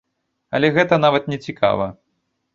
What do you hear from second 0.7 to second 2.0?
гэта нават нецікава.